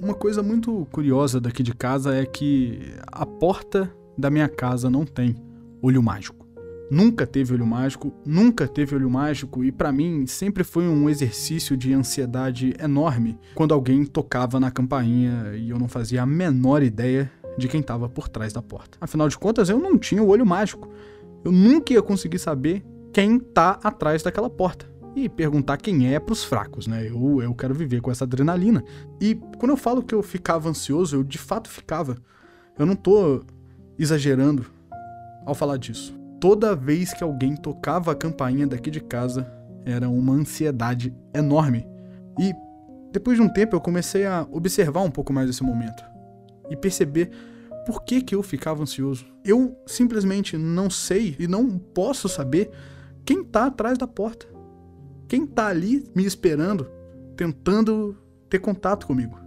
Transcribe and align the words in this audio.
Uma 0.00 0.14
coisa 0.14 0.44
muito 0.44 0.86
curiosa 0.92 1.40
daqui 1.40 1.60
de 1.60 1.74
casa 1.74 2.14
é 2.14 2.24
que 2.24 2.94
a 3.08 3.26
porta 3.26 3.92
da 4.16 4.30
minha 4.30 4.48
casa 4.48 4.88
não 4.88 5.04
tem 5.04 5.34
olho 5.82 6.00
mágico. 6.00 6.46
Nunca 6.88 7.26
teve 7.26 7.52
olho 7.52 7.66
mágico, 7.66 8.12
nunca 8.24 8.68
teve 8.68 8.94
olho 8.94 9.10
mágico 9.10 9.64
e 9.64 9.72
para 9.72 9.90
mim 9.90 10.24
sempre 10.24 10.62
foi 10.62 10.86
um 10.86 11.10
exercício 11.10 11.76
de 11.76 11.92
ansiedade 11.92 12.74
enorme 12.78 13.40
quando 13.56 13.74
alguém 13.74 14.04
tocava 14.04 14.60
na 14.60 14.70
campainha 14.70 15.56
e 15.56 15.70
eu 15.70 15.80
não 15.80 15.88
fazia 15.88 16.22
a 16.22 16.26
menor 16.26 16.80
ideia 16.80 17.28
de 17.58 17.66
quem 17.66 17.80
estava 17.80 18.08
por 18.08 18.28
trás 18.28 18.52
da 18.52 18.62
porta. 18.62 18.96
Afinal 19.00 19.28
de 19.28 19.36
contas, 19.36 19.68
eu 19.68 19.80
não 19.80 19.98
tinha 19.98 20.22
o 20.22 20.28
olho 20.28 20.46
mágico. 20.46 20.88
Eu 21.44 21.50
nunca 21.50 21.92
ia 21.92 22.02
conseguir 22.02 22.38
saber 22.38 22.84
quem 23.12 23.36
tá 23.40 23.80
atrás 23.82 24.22
daquela 24.22 24.48
porta. 24.48 24.86
E 25.24 25.28
perguntar 25.28 25.76
quem 25.78 26.14
é 26.14 26.20
pros 26.20 26.44
fracos, 26.44 26.86
né? 26.86 27.08
Eu, 27.08 27.42
eu 27.42 27.54
quero 27.54 27.74
viver 27.74 28.00
com 28.00 28.10
essa 28.10 28.24
adrenalina. 28.24 28.84
E 29.20 29.34
quando 29.58 29.70
eu 29.70 29.76
falo 29.76 30.02
que 30.02 30.14
eu 30.14 30.22
ficava 30.22 30.68
ansioso, 30.68 31.16
eu 31.16 31.24
de 31.24 31.38
fato 31.38 31.68
ficava. 31.68 32.16
Eu 32.78 32.86
não 32.86 32.94
tô 32.94 33.42
exagerando 33.98 34.66
ao 35.44 35.54
falar 35.54 35.76
disso 35.76 36.18
toda 36.40 36.76
vez 36.76 37.12
que 37.12 37.22
alguém 37.22 37.56
tocava 37.56 38.12
a 38.12 38.14
campainha 38.14 38.66
daqui 38.66 38.90
de 38.90 39.00
casa, 39.00 39.50
era 39.84 40.08
uma 40.08 40.32
ansiedade 40.32 41.14
enorme. 41.34 41.86
E 42.38 42.54
depois 43.12 43.36
de 43.36 43.42
um 43.42 43.48
tempo 43.48 43.74
eu 43.74 43.80
comecei 43.80 44.26
a 44.26 44.46
observar 44.50 45.02
um 45.02 45.10
pouco 45.10 45.32
mais 45.32 45.48
esse 45.48 45.62
momento 45.62 46.04
e 46.70 46.76
perceber 46.76 47.30
por 47.86 48.04
que, 48.04 48.20
que 48.20 48.34
eu 48.34 48.42
ficava 48.42 48.82
ansioso. 48.82 49.26
Eu 49.44 49.76
simplesmente 49.86 50.56
não 50.56 50.90
sei 50.90 51.34
e 51.38 51.46
não 51.46 51.78
posso 51.78 52.28
saber 52.28 52.70
quem 53.24 53.42
tá 53.42 53.66
atrás 53.66 53.96
da 53.96 54.06
porta. 54.06 54.46
Quem 55.28 55.46
tá 55.46 55.66
ali 55.66 56.04
me 56.14 56.24
esperando, 56.24 56.86
tentando 57.36 58.16
ter 58.48 58.58
contato 58.58 59.06
comigo. 59.06 59.38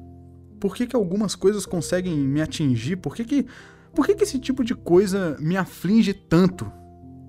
Por 0.60 0.76
que, 0.76 0.86
que 0.86 0.96
algumas 0.96 1.36
coisas 1.36 1.66
conseguem 1.66 2.16
me 2.16 2.40
atingir? 2.40 2.98
Por 2.98 3.16
que, 3.16 3.26
que, 3.26 3.46
por 3.96 4.06
que, 4.06 4.14
que 4.14 4.24
esse 4.24 4.38
tipo 4.38 4.64
de 4.64 4.76
coisa 4.76 5.36
me 5.40 5.58
aflige 5.58 6.14
tanto? 6.14 6.72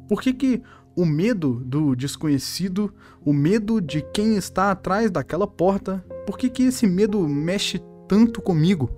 Por 0.07 0.21
que, 0.21 0.35
que 0.35 0.63
o 0.95 1.07
medo 1.07 1.63
do 1.65 1.97
desconhecido, 1.97 2.93
o 3.25 3.33
medo 3.33 3.81
de 3.81 4.03
quem 4.13 4.37
está 4.37 4.71
atrás 4.71 5.11
daquela 5.11 5.47
porta, 5.47 6.05
por 6.27 6.37
que, 6.37 6.51
que 6.51 6.65
esse 6.65 6.87
medo 6.87 7.27
mexe 7.27 7.81
tanto 8.07 8.43
comigo? 8.43 8.91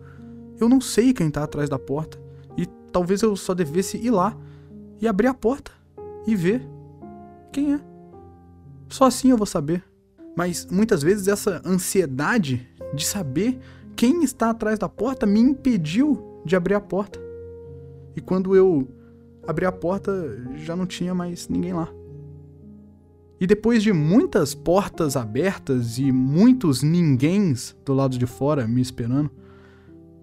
Eu 0.58 0.68
não 0.68 0.80
sei 0.80 1.12
quem 1.12 1.28
está 1.28 1.44
atrás 1.44 1.68
da 1.68 1.78
porta 1.78 2.18
e 2.56 2.66
talvez 2.91 3.22
eu 3.22 3.36
só 3.36 3.55
devesse 3.55 3.96
ir 3.98 4.11
lá 4.11 4.36
e 5.00 5.06
abrir 5.06 5.28
a 5.28 5.34
porta 5.34 5.70
e 6.27 6.34
ver 6.34 6.66
quem 7.52 7.74
é. 7.74 7.94
Só 8.95 9.06
assim 9.06 9.31
eu 9.31 9.37
vou 9.37 9.45
saber. 9.45 9.83
Mas 10.37 10.69
muitas 10.70 11.03
vezes 11.03 11.27
essa 11.27 11.61
ansiedade 11.67 12.69
de 12.95 13.05
saber 13.05 13.59
quem 13.97 14.23
está 14.23 14.51
atrás 14.51 14.78
da 14.78 14.89
porta 14.89 15.27
me 15.27 15.41
impediu 15.41 16.41
de 16.45 16.55
abrir 16.55 16.75
a 16.75 16.81
porta. 16.81 17.19
E 18.14 18.20
quando 18.20 18.55
eu 18.55 18.86
abri 19.48 19.67
a 19.67 19.73
porta, 19.73 20.12
já 20.55 20.77
não 20.77 20.86
tinha 20.86 21.12
mais 21.12 21.48
ninguém 21.48 21.73
lá. 21.73 21.89
E 23.41 23.48
depois 23.48 23.83
de 23.83 23.92
muitas 23.92 24.55
portas 24.55 25.17
abertas 25.17 25.98
e 25.98 26.12
muitos 26.12 26.84
ninguéms 26.84 27.77
do 27.84 27.95
lado 27.95 28.17
de 28.17 28.27
fora 28.27 28.64
me 28.69 28.81
esperando, 28.81 29.29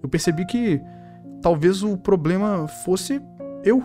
eu 0.01 0.07
percebi 0.07 0.45
que 0.45 0.79
talvez 1.41 1.83
o 1.83 1.97
problema 1.97 2.69
fosse 2.85 3.21
eu 3.65 3.83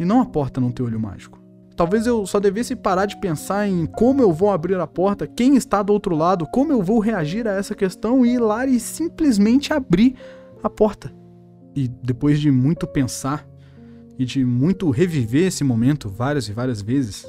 e 0.00 0.04
não 0.04 0.20
a 0.20 0.26
porta 0.26 0.60
não 0.60 0.72
ter 0.72 0.82
olho 0.82 0.98
mágico. 0.98 1.45
Talvez 1.76 2.06
eu 2.06 2.26
só 2.26 2.40
devesse 2.40 2.74
parar 2.74 3.04
de 3.04 3.18
pensar 3.18 3.68
em 3.68 3.84
como 3.84 4.22
eu 4.22 4.32
vou 4.32 4.50
abrir 4.50 4.80
a 4.80 4.86
porta, 4.86 5.26
quem 5.26 5.56
está 5.56 5.82
do 5.82 5.92
outro 5.92 6.16
lado, 6.16 6.46
como 6.46 6.72
eu 6.72 6.82
vou 6.82 6.98
reagir 6.98 7.46
a 7.46 7.52
essa 7.52 7.74
questão 7.74 8.24
e 8.24 8.30
ir 8.30 8.38
lá 8.38 8.66
e 8.66 8.80
simplesmente 8.80 9.74
abrir 9.74 10.14
a 10.62 10.70
porta. 10.70 11.12
E 11.74 11.86
depois 11.86 12.40
de 12.40 12.50
muito 12.50 12.86
pensar, 12.86 13.46
e 14.18 14.24
de 14.24 14.44
muito 14.44 14.90
reviver 14.90 15.48
esse 15.48 15.62
momento 15.62 16.08
várias 16.08 16.48
e 16.48 16.52
várias 16.52 16.80
vezes, 16.80 17.26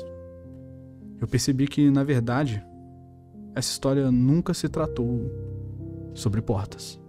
eu 1.20 1.28
percebi 1.28 1.68
que, 1.68 1.92
na 1.92 2.04
verdade, 2.04 2.64
essa 3.54 3.70
história 3.70 4.10
nunca 4.10 4.54
se 4.54 4.70
tratou 4.70 5.30
sobre 6.14 6.42
portas. 6.42 7.00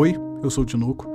Oi, 0.00 0.16
eu 0.42 0.48
sou 0.48 0.64
o 0.64 0.66
Tinoco. 0.66 1.06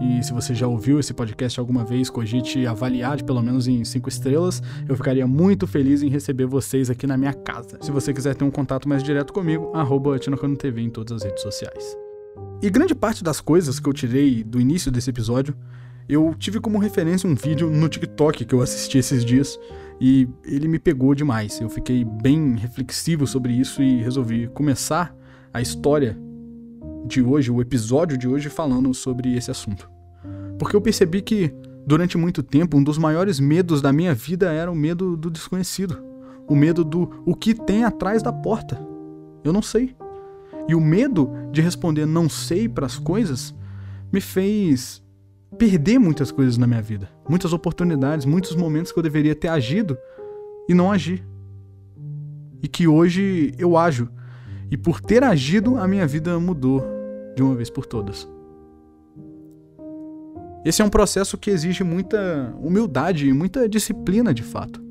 E 0.00 0.22
se 0.22 0.32
você 0.32 0.54
já 0.54 0.64
ouviu 0.64 1.00
esse 1.00 1.12
podcast 1.12 1.58
alguma 1.58 1.84
vez, 1.84 2.08
cogite 2.08 2.64
avaliar 2.68 3.20
pelo 3.24 3.42
menos 3.42 3.66
em 3.66 3.84
5 3.84 4.08
estrelas, 4.08 4.62
eu 4.88 4.94
ficaria 4.94 5.26
muito 5.26 5.66
feliz 5.66 6.04
em 6.04 6.08
receber 6.08 6.46
vocês 6.46 6.88
aqui 6.88 7.04
na 7.04 7.16
minha 7.16 7.32
casa. 7.32 7.78
Se 7.80 7.90
você 7.90 8.14
quiser 8.14 8.36
ter 8.36 8.44
um 8.44 8.50
contato 8.52 8.88
mais 8.88 9.02
direto 9.02 9.32
comigo, 9.32 9.72
arroba 9.74 10.16
TV 10.56 10.82
em 10.82 10.88
todas 10.88 11.16
as 11.16 11.24
redes 11.24 11.42
sociais. 11.42 11.96
E 12.62 12.70
grande 12.70 12.94
parte 12.94 13.24
das 13.24 13.40
coisas 13.40 13.80
que 13.80 13.88
eu 13.88 13.92
tirei 13.92 14.44
do 14.44 14.60
início 14.60 14.92
desse 14.92 15.10
episódio, 15.10 15.56
eu 16.08 16.32
tive 16.38 16.60
como 16.60 16.78
referência 16.78 17.28
um 17.28 17.34
vídeo 17.34 17.68
no 17.68 17.88
TikTok 17.88 18.44
que 18.44 18.54
eu 18.54 18.62
assisti 18.62 18.98
esses 18.98 19.24
dias, 19.24 19.58
e 20.00 20.28
ele 20.44 20.68
me 20.68 20.78
pegou 20.78 21.12
demais. 21.12 21.60
Eu 21.60 21.68
fiquei 21.68 22.04
bem 22.04 22.54
reflexivo 22.54 23.26
sobre 23.26 23.52
isso 23.52 23.82
e 23.82 24.00
resolvi 24.00 24.46
começar 24.46 25.12
a 25.52 25.60
história 25.60 26.16
de 27.06 27.22
hoje, 27.22 27.50
o 27.50 27.60
episódio 27.60 28.16
de 28.16 28.28
hoje, 28.28 28.48
falando 28.48 28.92
sobre 28.92 29.36
esse 29.36 29.50
assunto. 29.50 29.90
Porque 30.58 30.74
eu 30.74 30.80
percebi 30.80 31.22
que, 31.22 31.54
durante 31.86 32.18
muito 32.18 32.42
tempo, 32.42 32.76
um 32.76 32.82
dos 32.82 32.98
maiores 32.98 33.38
medos 33.38 33.80
da 33.80 33.92
minha 33.92 34.14
vida 34.14 34.52
era 34.52 34.70
o 34.70 34.74
medo 34.74 35.16
do 35.16 35.30
desconhecido. 35.30 36.02
O 36.48 36.56
medo 36.56 36.84
do 36.84 37.22
o 37.24 37.34
que 37.34 37.54
tem 37.54 37.84
atrás 37.84 38.22
da 38.22 38.32
porta. 38.32 38.80
Eu 39.44 39.52
não 39.52 39.62
sei. 39.62 39.94
E 40.68 40.74
o 40.74 40.80
medo 40.80 41.30
de 41.52 41.60
responder 41.60 42.06
não 42.06 42.28
sei 42.28 42.68
para 42.68 42.86
as 42.86 42.98
coisas 42.98 43.54
me 44.12 44.20
fez 44.20 45.02
perder 45.56 45.98
muitas 45.98 46.30
coisas 46.30 46.58
na 46.58 46.66
minha 46.66 46.82
vida. 46.82 47.08
Muitas 47.28 47.52
oportunidades, 47.52 48.26
muitos 48.26 48.54
momentos 48.54 48.92
que 48.92 48.98
eu 48.98 49.02
deveria 49.02 49.34
ter 49.34 49.48
agido 49.48 49.96
e 50.68 50.74
não 50.74 50.92
agi. 50.92 51.24
E 52.62 52.68
que 52.68 52.86
hoje 52.86 53.52
eu 53.58 53.76
ajo. 53.76 54.08
E 54.70 54.76
por 54.76 55.00
ter 55.00 55.24
agido, 55.24 55.76
a 55.78 55.88
minha 55.88 56.06
vida 56.06 56.38
mudou 56.38 56.84
de 57.34 57.42
uma 57.42 57.54
vez 57.54 57.70
por 57.70 57.86
todas. 57.86 58.28
Esse 60.64 60.82
é 60.82 60.84
um 60.84 60.90
processo 60.90 61.38
que 61.38 61.50
exige 61.50 61.84
muita 61.84 62.54
humildade 62.60 63.28
e 63.28 63.32
muita 63.32 63.68
disciplina 63.68 64.34
de 64.34 64.42
fato. 64.42 64.82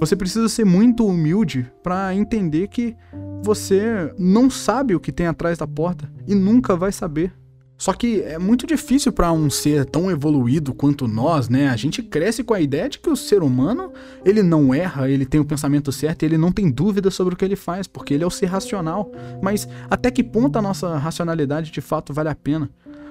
Você 0.00 0.16
precisa 0.16 0.48
ser 0.48 0.64
muito 0.64 1.06
humilde 1.06 1.70
para 1.82 2.14
entender 2.14 2.68
que 2.68 2.96
você 3.44 4.12
não 4.18 4.50
sabe 4.50 4.94
o 4.94 5.00
que 5.00 5.12
tem 5.12 5.26
atrás 5.26 5.58
da 5.58 5.66
porta 5.66 6.10
e 6.26 6.34
nunca 6.34 6.74
vai 6.74 6.90
saber. 6.90 7.32
Só 7.82 7.92
que 7.92 8.22
é 8.22 8.38
muito 8.38 8.64
difícil 8.64 9.10
para 9.10 9.32
um 9.32 9.50
ser 9.50 9.84
tão 9.84 10.08
evoluído 10.08 10.72
quanto 10.72 11.08
nós, 11.08 11.48
né? 11.48 11.68
A 11.68 11.74
gente 11.74 12.00
cresce 12.00 12.44
com 12.44 12.54
a 12.54 12.60
ideia 12.60 12.88
de 12.88 13.00
que 13.00 13.10
o 13.10 13.16
ser 13.16 13.42
humano, 13.42 13.92
ele 14.24 14.40
não 14.40 14.72
erra, 14.72 15.10
ele 15.10 15.26
tem 15.26 15.40
o 15.40 15.44
pensamento 15.44 15.90
certo, 15.90 16.22
ele 16.22 16.38
não 16.38 16.52
tem 16.52 16.70
dúvida 16.70 17.10
sobre 17.10 17.34
o 17.34 17.36
que 17.36 17.44
ele 17.44 17.56
faz, 17.56 17.88
porque 17.88 18.14
ele 18.14 18.22
é 18.22 18.26
o 18.26 18.30
ser 18.30 18.46
racional. 18.46 19.10
Mas 19.42 19.66
até 19.90 20.12
que 20.12 20.22
ponto 20.22 20.56
a 20.56 20.62
nossa 20.62 20.96
racionalidade 20.96 21.72
de 21.72 21.80
fato 21.80 22.14
vale 22.14 22.28
a 22.28 22.36
pena? 22.36 22.70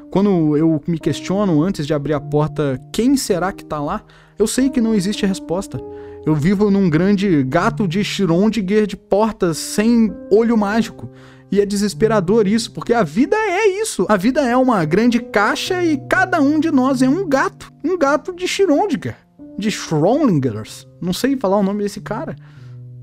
Quando 0.10 0.56
eu 0.56 0.82
me 0.88 0.98
questiono 0.98 1.62
antes 1.62 1.86
de 1.86 1.94
abrir 1.94 2.14
a 2.14 2.22
porta, 2.22 2.80
quem 2.94 3.18
será 3.18 3.52
que 3.52 3.66
tá 3.66 3.78
lá? 3.78 4.06
Eu 4.40 4.48
sei 4.48 4.70
que 4.70 4.80
não 4.80 4.96
existe 4.96 5.26
resposta. 5.26 5.82
Eu 6.26 6.34
vivo 6.34 6.72
num 6.72 6.90
grande 6.90 7.44
gato 7.44 7.86
de 7.86 8.00
Schrödinger 8.00 8.88
de 8.88 8.96
portas 8.96 9.58
sem 9.58 10.14
olho 10.32 10.58
mágico. 10.58 11.10
E 11.52 11.60
é 11.60 11.66
desesperador 11.66 12.48
isso, 12.48 12.72
porque 12.72 12.94
a 12.94 13.04
vida 13.04 13.36
é 13.36 13.82
isso. 13.82 14.06
A 14.08 14.16
vida 14.16 14.42
é 14.42 14.56
uma 14.56 14.86
grande 14.86 15.20
caixa 15.20 15.84
e 15.84 15.98
cada 16.08 16.40
um 16.40 16.60
de 16.60 16.72
nós 16.72 17.02
é 17.02 17.10
um 17.10 17.28
gato. 17.28 17.72
Um 17.84 17.98
gato 17.98 18.34
de 18.34 18.46
Schrödinger. 18.46 19.16
De 19.58 19.70
Schrödingers. 19.70 20.88
Não 21.02 21.12
sei 21.12 21.36
falar 21.36 21.58
o 21.58 21.64
nome 21.64 21.84
desse 21.84 22.00
cara. 22.00 22.36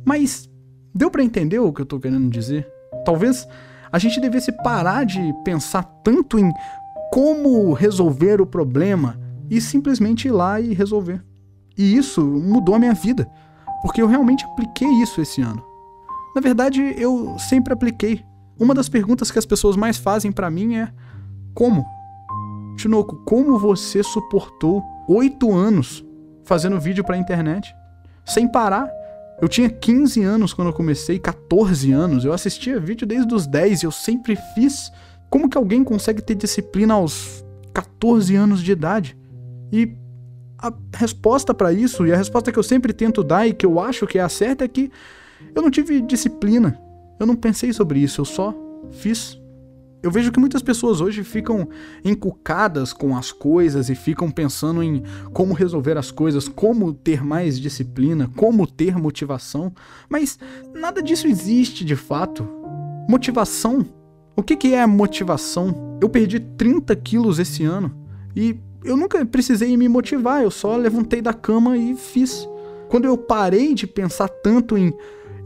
Mas 0.03 0.49
deu 0.95 1.11
para 1.11 1.23
entender 1.23 1.59
o 1.59 1.73
que 1.73 1.83
eu 1.83 1.87
tô 1.87 2.01
querendo 2.01 2.31
dizer? 2.31 2.67
Talvez 3.05 3.47
a 3.93 3.99
gente 3.99 4.19
devesse 4.19 4.51
parar 4.63 5.05
de 5.05 5.21
pensar 5.45 5.83
tanto 6.03 6.39
em 6.39 6.51
como 7.13 7.73
resolver 7.75 8.41
o 8.41 8.47
problema 8.47 9.19
e 9.51 9.61
simplesmente 9.61 10.29
ir 10.29 10.31
lá 10.31 10.61
e 10.61 10.73
resolver. 10.73 11.23
E 11.77 11.97
isso 11.97 12.23
mudou 12.23 12.75
a 12.75 12.79
minha 12.79 12.95
vida, 12.95 13.31
porque 13.83 14.03
eu 14.03 14.07
realmente 14.07 14.45
apliquei 14.45 14.89
isso 15.03 15.21
esse 15.21 15.41
ano. 15.41 15.63
Na 16.35 16.41
verdade, 16.41 16.95
eu 16.99 17.39
sempre 17.39 17.73
apliquei, 17.73 18.25
uma 18.59 18.75
das 18.75 18.89
perguntas 18.89 19.31
que 19.31 19.39
as 19.39 19.47
pessoas 19.47 19.77
mais 19.77 19.97
fazem 19.97 20.33
para 20.33 20.51
mim 20.51 20.77
é: 20.77 20.93
como? 21.55 21.87
Tinoco, 22.77 23.17
como 23.25 23.59
você 23.59 24.03
suportou 24.03 24.83
oito 25.09 25.53
anos 25.53 26.05
fazendo 26.45 26.81
vídeo 26.81 27.05
pra 27.05 27.17
internet, 27.17 27.75
sem 28.25 28.51
parar. 28.51 28.89
Eu 29.41 29.49
tinha 29.49 29.71
15 29.71 30.23
anos 30.23 30.53
quando 30.53 30.69
eu 30.69 30.75
comecei, 30.75 31.19
14 31.19 31.93
anos. 31.93 32.25
Eu 32.25 32.33
assistia 32.33 32.81
vídeo 32.81 33.07
desde 33.07 33.33
os 33.33 33.47
10 33.47 33.83
e 33.83 33.87
eu 33.87 33.93
sempre 33.93 34.37
fiz. 34.55 34.91
Como 35.31 35.49
que 35.49 35.57
alguém 35.57 35.85
consegue 35.85 36.23
ter 36.23 36.35
disciplina 36.35 36.95
aos 36.95 37.45
14 37.73 38.35
anos 38.35 38.63
de 38.63 38.73
idade? 38.73 39.17
E 39.73 39.97
a 40.59 40.73
resposta 40.95 41.55
para 41.55 41.73
isso, 41.73 42.05
e 42.07 42.13
a 42.13 42.17
resposta 42.17 42.51
que 42.51 42.59
eu 42.59 42.63
sempre 42.63 42.93
tento 42.93 43.23
dar 43.23 43.47
e 43.47 43.53
que 43.53 43.65
eu 43.65 43.79
acho 43.79 44.07
que 44.07 44.19
é 44.19 44.23
a 44.23 44.29
certa, 44.29 44.65
é 44.65 44.69
que 44.69 44.91
eu 45.55 45.63
não 45.63 45.71
tive 45.71 46.01
disciplina. 46.01 46.81
Eu 47.19 47.27
não 47.27 47.37
pensei 47.37 47.73
sobre 47.73 48.01
isso, 48.01 48.21
eu 48.21 48.25
só 48.25 48.55
fiz. 48.93 49.39
Eu 50.01 50.13
vejo 50.13 50.31
que 50.31 50.39
muitas 50.39 50.63
pessoas 50.63 51.01
hoje 51.01 51.25
ficam 51.25 51.69
encucadas 52.05 52.93
com 52.93 53.17
as 53.17 53.33
coisas 53.33 53.91
e 53.91 53.97
ficam 53.97 54.31
pensando 54.31 54.81
em 54.81 55.03
como 55.33 55.55
resolver 55.55 55.99
as 55.99 56.13
coisas, 56.13 56.47
como 56.47 56.93
ter 56.93 57.25
mais 57.25 57.59
disciplina, 57.59 58.31
como 58.37 58.65
ter 58.65 58.97
motivação, 58.97 59.73
mas 60.09 60.39
nada 60.73 61.03
disso 61.03 61.27
existe 61.27 61.85
de 61.85 61.97
fato. 61.97 62.49
Motivação? 63.09 63.85
O 64.37 64.43
que, 64.43 64.57
que 64.57 64.73
é 64.73 64.87
motivação? 64.87 65.99
Eu 66.01 66.09
perdi 66.09 66.39
30 66.39 66.95
quilos 66.95 67.41
esse 67.41 67.65
ano 67.65 67.93
e 68.37 68.57
eu 68.85 68.97
nunca 68.97 69.27
precisei 69.27 69.77
me 69.77 69.89
motivar, 69.89 70.45
eu 70.45 70.51
só 70.51 70.77
levantei 70.77 71.21
da 71.21 71.35
cama 71.35 71.77
e 71.77 71.97
fiz. 71.97 72.49
Quando 72.89 73.05
eu 73.05 73.19
parei 73.19 73.75
de 73.75 73.87
pensar 73.87 74.29
tanto 74.29 74.79
em 74.79 74.95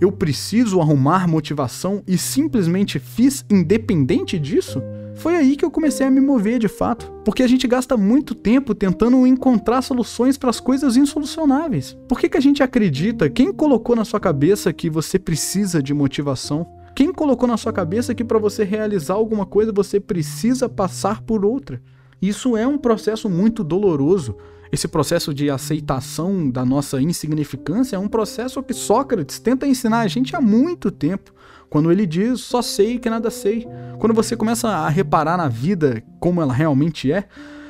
eu 0.02 0.10
preciso 0.10 0.80
arrumar 0.80 1.28
motivação 1.28 2.02
e 2.08 2.18
simplesmente 2.18 2.98
fiz 2.98 3.44
independente 3.48 4.36
disso, 4.36 4.82
foi 5.14 5.36
aí 5.36 5.54
que 5.54 5.64
eu 5.64 5.70
comecei 5.70 6.04
a 6.04 6.10
me 6.10 6.20
mover 6.20 6.58
de 6.58 6.66
fato. 6.66 7.12
Porque 7.24 7.40
a 7.40 7.46
gente 7.46 7.68
gasta 7.68 7.96
muito 7.96 8.34
tempo 8.34 8.74
tentando 8.74 9.24
encontrar 9.24 9.80
soluções 9.80 10.36
para 10.36 10.50
as 10.50 10.58
coisas 10.58 10.96
insolucionáveis. 10.96 11.96
Por 12.08 12.18
que, 12.18 12.28
que 12.28 12.36
a 12.36 12.40
gente 12.40 12.64
acredita? 12.64 13.30
Quem 13.30 13.52
colocou 13.52 13.94
na 13.94 14.04
sua 14.04 14.18
cabeça 14.18 14.72
que 14.72 14.90
você 14.90 15.20
precisa 15.20 15.80
de 15.80 15.94
motivação? 15.94 16.66
Quem 16.96 17.12
colocou 17.12 17.46
na 17.46 17.56
sua 17.56 17.72
cabeça 17.72 18.12
que 18.12 18.24
para 18.24 18.40
você 18.40 18.64
realizar 18.64 19.14
alguma 19.14 19.46
coisa 19.46 19.72
você 19.72 20.00
precisa 20.00 20.68
passar 20.68 21.22
por 21.22 21.44
outra? 21.44 21.80
Isso 22.20 22.56
é 22.56 22.66
um 22.66 22.76
processo 22.76 23.30
muito 23.30 23.62
doloroso. 23.62 24.36
Esse 24.72 24.88
processo 24.88 25.34
de 25.34 25.50
aceitação 25.50 26.48
da 26.48 26.64
nossa 26.64 26.98
insignificância 26.98 27.96
é 27.96 27.98
um 27.98 28.08
processo 28.08 28.62
que 28.62 28.72
Sócrates 28.72 29.38
tenta 29.38 29.66
ensinar 29.66 30.00
a 30.00 30.08
gente 30.08 30.34
há 30.34 30.40
muito 30.40 30.90
tempo. 30.90 31.30
Quando 31.68 31.92
ele 31.92 32.06
diz 32.06 32.40
só 32.40 32.62
sei 32.62 32.98
que 32.98 33.10
nada 33.10 33.30
sei. 33.30 33.68
Quando 33.98 34.14
você 34.14 34.34
começa 34.34 34.68
a 34.68 34.88
reparar 34.88 35.36
na 35.36 35.46
vida 35.46 36.02
como 36.18 36.40
ela 36.40 36.54
realmente 36.54 37.12
é, 37.12 37.28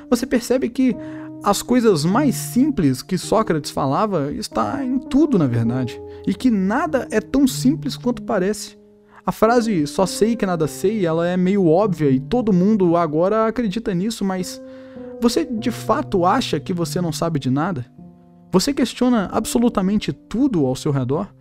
você 0.09 0.25
percebe 0.25 0.69
que 0.69 0.95
as 1.43 1.61
coisas 1.61 2.05
mais 2.05 2.37
simples 2.37 3.03
que 3.03 3.19
Sócrates 3.19 3.73
falava 3.73 4.33
está 4.33 4.85
em 4.85 5.01
tudo, 5.01 5.37
na 5.37 5.49
verdade, 5.49 6.01
e 6.25 6.33
que 6.33 6.53
nada 6.53 7.09
é 7.11 7.21
tão 7.21 7.49
simples 7.49 7.97
quanto 7.97 8.23
parece. 8.23 8.79
A 9.27 9.33
frase 9.33 9.89
só 9.89 10.07
sei 10.07 10.37
que 10.37 10.47
nada 10.47 10.69
sei, 10.69 11.05
ela 11.05 11.27
é 11.27 11.37
meio 11.37 11.67
óbvia 11.67 12.11
e 12.11 12.21
todo 12.21 12.53
mundo 12.53 12.97
agora 12.97 13.49
acredita 13.49 13.93
nisso, 13.93 14.25
mas 14.25 14.63
você 15.21 15.45
de 15.45 15.71
fato 15.71 16.25
acha 16.25 16.59
que 16.59 16.73
você 16.73 17.01
não 17.01 17.13
sabe 17.13 17.39
de 17.39 17.51
nada? 17.51 17.87
Você 18.51 18.75
questiona 18.75 19.29
absolutamente 19.33 20.13
tudo 20.13 20.67
ao 20.67 20.77
seu 20.77 20.93
redor? 20.93 21.33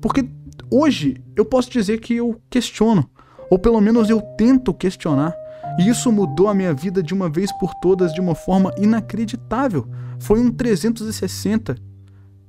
Porque 0.00 0.28
hoje 0.70 1.22
eu 1.34 1.44
posso 1.44 1.70
dizer 1.70 2.00
que 2.00 2.14
eu 2.14 2.40
questiono, 2.50 3.08
ou 3.50 3.58
pelo 3.58 3.80
menos 3.80 4.10
eu 4.10 4.20
tento 4.36 4.74
questionar. 4.74 5.34
E 5.78 5.88
isso 5.88 6.12
mudou 6.12 6.48
a 6.48 6.54
minha 6.54 6.74
vida 6.74 7.02
de 7.02 7.14
uma 7.14 7.30
vez 7.30 7.50
por 7.58 7.74
todas 7.76 8.12
de 8.12 8.20
uma 8.20 8.34
forma 8.34 8.72
inacreditável. 8.76 9.88
Foi 10.20 10.38
um 10.38 10.50
360 10.50 11.76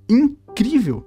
incrível 0.10 1.04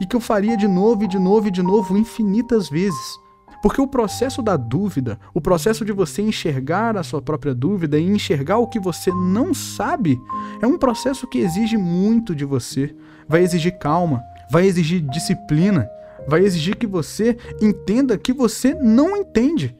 e 0.00 0.06
que 0.06 0.14
eu 0.14 0.20
faria 0.20 0.56
de 0.56 0.68
novo 0.68 1.04
e 1.04 1.08
de 1.08 1.18
novo 1.18 1.48
e 1.48 1.50
de 1.50 1.62
novo 1.62 1.96
infinitas 1.96 2.68
vezes. 2.68 3.18
Porque 3.62 3.80
o 3.80 3.86
processo 3.86 4.40
da 4.40 4.56
dúvida, 4.56 5.18
o 5.34 5.40
processo 5.40 5.84
de 5.84 5.92
você 5.92 6.22
enxergar 6.22 6.96
a 6.96 7.02
sua 7.02 7.20
própria 7.20 7.54
dúvida 7.54 7.98
e 7.98 8.06
enxergar 8.06 8.58
o 8.58 8.68
que 8.68 8.78
você 8.78 9.10
não 9.10 9.52
sabe, 9.52 10.18
é 10.62 10.66
um 10.66 10.78
processo 10.78 11.26
que 11.26 11.38
exige 11.38 11.76
muito 11.76 12.34
de 12.34 12.44
você. 12.44 12.94
Vai 13.28 13.42
exigir 13.42 13.78
calma, 13.78 14.22
vai 14.50 14.66
exigir 14.66 15.00
disciplina, 15.00 15.88
vai 16.26 16.40
exigir 16.40 16.76
que 16.76 16.86
você 16.86 17.36
entenda 17.60 18.16
que 18.16 18.32
você 18.32 18.74
não 18.74 19.16
entende. 19.16 19.74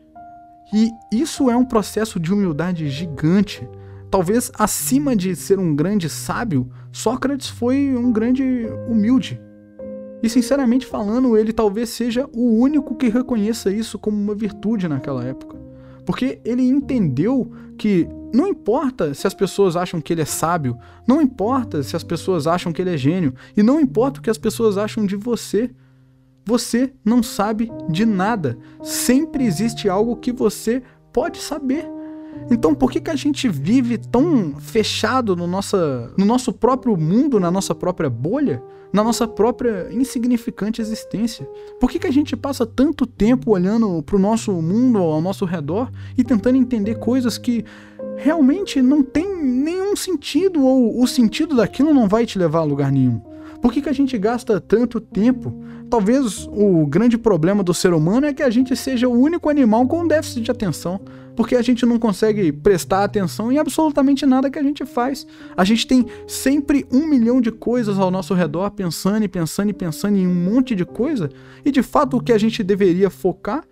E 0.73 0.91
isso 1.13 1.49
é 1.49 1.57
um 1.57 1.65
processo 1.65 2.19
de 2.19 2.33
humildade 2.33 2.89
gigante. 2.89 3.67
Talvez 4.11 4.51
acima 4.59 5.15
de 5.15 5.37
ser 5.37 5.59
um 5.59 5.75
grande 5.75 6.09
sábio, 6.09 6.71
Sócrates 6.91 7.49
foi 7.49 7.95
um 7.97 8.11
grande 8.11 8.67
humilde. 8.89 9.41
E 10.23 10.29
sinceramente 10.29 10.87
falando, 10.87 11.37
ele 11.37 11.53
talvez 11.53 11.91
seja 11.91 12.29
o 12.33 12.59
único 12.61 12.95
que 12.97 13.09
reconheça 13.09 13.71
isso 13.71 13.99
como 13.99 14.17
uma 14.17 14.35
virtude 14.35 14.89
naquela 14.89 15.25
época. 15.25 15.57
Porque 16.05 16.41
ele 16.45 16.63
entendeu 16.63 17.53
que 17.77 18.09
não 18.33 18.49
importa 18.49 19.15
se 19.15 19.27
as 19.27 19.35
pessoas 19.35 19.77
acham 19.77 20.01
que 20.01 20.13
ele 20.13 20.23
é 20.23 20.25
sábio, 20.25 20.77
não 21.07 21.23
importa 21.23 21.83
se 21.83 21.95
as 21.95 22.03
pessoas 22.03 22.47
acham 22.47 22.73
que 22.73 22.83
ele 22.83 22.95
é 22.95 22.97
gênio, 22.97 23.35
e 23.57 23.63
não 23.63 23.81
importa 23.81 24.19
o 24.19 24.23
que 24.23 24.31
as 24.31 24.39
pessoas 24.39 24.77
acham 24.77 25.07
de 25.07 25.17
você. 25.17 25.71
Você 26.45 26.93
não 27.05 27.23
sabe 27.23 27.71
de 27.91 28.07
nada. 28.07 28.59
Sempre 28.83 29.45
existe 29.45 29.89
algo 29.89 30.17
que 30.17 30.33
você 30.33 30.83
pode 31.13 31.39
saber. 31.39 31.87
Então, 32.51 32.75
por 32.75 32.91
que, 32.91 33.01
que 33.01 33.11
a 33.11 33.17
gente 33.17 33.49
vive 33.49 33.99
tão 33.99 34.55
fechado 34.59 35.37
no, 35.37 35.47
nossa, 35.47 36.13
no 36.17 36.25
nosso 36.25 36.53
próprio 36.53 36.97
mundo, 36.97 37.39
na 37.39 37.51
nossa 37.51 37.75
própria 37.75 38.09
bolha, 38.09 38.63
na 38.93 39.05
nossa 39.05 39.29
própria 39.29 39.89
insignificante 39.93 40.81
existência? 40.81 41.47
Por 41.79 41.91
que, 41.91 41.99
que 41.99 42.07
a 42.07 42.13
gente 42.13 42.37
passa 42.37 42.65
tanto 42.65 43.07
tempo 43.07 43.53
olhando 43.53 44.03
para 44.03 44.17
o 44.17 44.19
nosso 44.19 44.53
mundo 44.53 44.99
ao 44.99 45.21
nosso 45.21 45.45
redor 45.45 45.91
e 46.17 46.25
tentando 46.25 46.57
entender 46.57 46.97
coisas 46.97 47.37
que 47.37 47.65
realmente 48.17 48.81
não 48.81 49.03
tem 49.03 49.43
nenhum 49.43 49.95
sentido 49.95 50.65
ou 50.65 51.03
o 51.03 51.07
sentido 51.07 51.57
daquilo 51.57 51.93
não 51.93 52.09
vai 52.09 52.25
te 52.25 52.39
levar 52.39 52.61
a 52.61 52.65
lugar 52.65 52.91
nenhum? 52.91 53.21
Por 53.61 53.73
que, 53.73 53.83
que 53.83 53.89
a 53.89 53.95
gente 53.95 54.17
gasta 54.17 54.61
tanto 54.61 55.01
tempo? 55.01 55.53
Talvez 55.91 56.47
o 56.51 56.87
grande 56.87 57.17
problema 57.17 57.63
do 57.63 57.73
ser 57.73 57.93
humano 57.93 58.27
é 58.27 58.35
que 58.35 58.43
a 58.43 58.51
gente 58.51 58.77
seja 58.77 59.09
o 59.09 59.13
único 59.13 59.49
animal 59.49 59.87
com 59.87 60.07
déficit 60.07 60.43
de 60.43 60.51
atenção 60.51 61.01
porque 61.39 61.55
a 61.55 61.63
gente 61.63 61.87
não 61.87 62.01
consegue 62.01 62.51
prestar 62.51 63.05
atenção 63.05 63.53
em 63.53 63.59
absolutamente 63.59 64.27
nada 64.27 64.51
que 64.51 64.59
a 64.59 64.63
gente 64.63 64.85
faz. 64.85 65.25
A 65.57 65.63
gente 65.63 65.87
tem 65.87 66.05
sempre 66.27 66.85
um 66.91 67.07
milhão 67.07 67.41
de 67.41 67.53
coisas 67.53 67.97
ao 67.97 68.11
nosso 68.11 68.35
redor, 68.35 68.69
pensando 68.73 69.23
e 69.23 69.29
pensando 69.29 69.71
e 69.71 69.73
pensando 69.73 70.17
em 70.17 70.27
um 70.27 70.35
monte 70.35 70.75
de 70.75 70.85
coisa, 70.85 71.31
e 71.65 71.71
de 71.71 71.81
fato 71.81 72.17
o 72.17 72.21
que 72.21 72.33
a 72.33 72.39
gente 72.39 72.65
deveria 72.65 73.09
focar, 73.09 73.63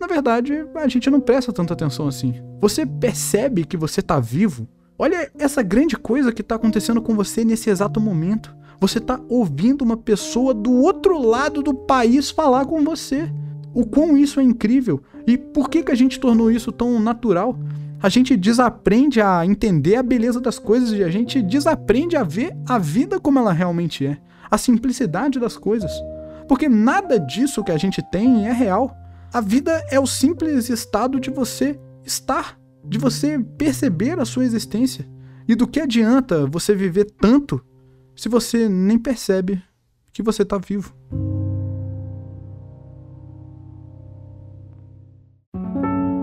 na 0.00 0.06
verdade, 0.06 0.64
a 0.74 0.88
gente 0.88 1.10
não 1.10 1.20
presta 1.20 1.52
tanta 1.52 1.74
atenção 1.74 2.08
assim. 2.08 2.40
Você 2.58 2.86
percebe 2.86 3.66
que 3.66 3.76
você 3.76 4.00
está 4.00 4.18
vivo? 4.18 4.66
Olha 4.98 5.30
essa 5.38 5.62
grande 5.62 5.98
coisa 5.98 6.32
que 6.32 6.40
está 6.40 6.54
acontecendo 6.54 7.02
com 7.02 7.14
você 7.14 7.44
nesse 7.44 7.68
exato 7.68 8.00
momento. 8.00 8.50
Você 8.80 8.96
está 8.96 9.20
ouvindo 9.28 9.82
uma 9.82 9.96
pessoa 9.96 10.54
do 10.54 10.72
outro 10.72 11.18
lado 11.18 11.62
do 11.62 11.74
país 11.74 12.30
falar 12.30 12.64
com 12.64 12.82
você. 12.82 13.30
O 13.74 13.84
quão 13.84 14.16
isso 14.16 14.40
é 14.40 14.42
incrível. 14.42 15.02
E 15.26 15.36
por 15.36 15.68
que, 15.68 15.82
que 15.82 15.92
a 15.92 15.94
gente 15.94 16.18
tornou 16.18 16.50
isso 16.50 16.72
tão 16.72 16.98
natural? 16.98 17.58
A 18.02 18.08
gente 18.08 18.34
desaprende 18.34 19.20
a 19.20 19.44
entender 19.44 19.96
a 19.96 20.02
beleza 20.02 20.40
das 20.40 20.58
coisas 20.58 20.92
e 20.92 21.04
a 21.04 21.10
gente 21.10 21.42
desaprende 21.42 22.16
a 22.16 22.22
ver 22.22 22.56
a 22.66 22.78
vida 22.78 23.20
como 23.20 23.38
ela 23.38 23.52
realmente 23.52 24.06
é, 24.06 24.18
a 24.50 24.56
simplicidade 24.56 25.38
das 25.38 25.58
coisas. 25.58 25.92
Porque 26.48 26.66
nada 26.66 27.20
disso 27.20 27.62
que 27.62 27.70
a 27.70 27.76
gente 27.76 28.02
tem 28.10 28.48
é 28.48 28.52
real. 28.52 28.96
A 29.30 29.42
vida 29.42 29.84
é 29.90 30.00
o 30.00 30.06
simples 30.06 30.70
estado 30.70 31.20
de 31.20 31.30
você 31.30 31.78
estar, 32.02 32.58
de 32.82 32.98
você 32.98 33.38
perceber 33.58 34.18
a 34.18 34.24
sua 34.24 34.46
existência. 34.46 35.06
E 35.46 35.54
do 35.54 35.66
que 35.66 35.80
adianta 35.80 36.46
você 36.46 36.74
viver 36.74 37.04
tanto 37.20 37.62
se 38.20 38.28
você 38.28 38.68
nem 38.68 38.98
percebe 38.98 39.62
que 40.12 40.22
você 40.22 40.42
está 40.42 40.58
vivo? 40.58 40.94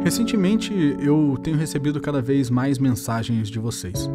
Recentemente 0.04 0.72
eu 1.00 1.39
tenho 1.42 1.58
recebido 1.58 2.00
cada 2.00 2.22
vez 2.22 2.51
mais 2.51 2.77
mensagens 2.77 3.50
de 3.50 3.58
vocês. 3.58 4.08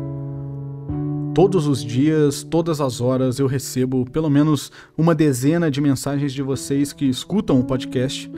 Todos 1.34 1.66
os 1.66 1.82
dias, 1.82 2.44
todas 2.44 2.80
as 2.80 3.00
horas, 3.00 3.40
eu 3.40 3.48
recebo 3.48 4.08
pelo 4.08 4.30
menos 4.30 4.70
uma 4.96 5.12
dezena 5.12 5.68
de 5.68 5.80
mensagens 5.80 6.32
de 6.32 6.40
vocês 6.40 6.92
que 6.92 7.06
escutam 7.06 7.58
o 7.58 7.64
podcast 7.64 8.30